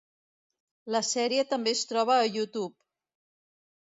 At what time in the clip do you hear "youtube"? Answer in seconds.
2.39-2.73